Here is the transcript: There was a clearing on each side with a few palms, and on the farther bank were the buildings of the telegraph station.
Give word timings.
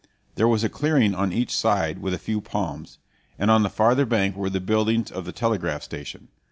There 0.33 0.47
was 0.47 0.63
a 0.63 0.67
clearing 0.67 1.13
on 1.13 1.31
each 1.31 1.55
side 1.55 1.99
with 1.99 2.11
a 2.11 2.17
few 2.17 2.41
palms, 2.41 2.97
and 3.37 3.51
on 3.51 3.61
the 3.61 3.69
farther 3.69 4.07
bank 4.07 4.35
were 4.35 4.49
the 4.49 4.59
buildings 4.59 5.11
of 5.11 5.25
the 5.25 5.31
telegraph 5.31 5.83
station. 5.83 6.29